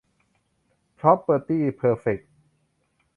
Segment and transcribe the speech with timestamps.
[0.97, 2.19] พร็อพเพอร์ตี้ เพอร์เฟค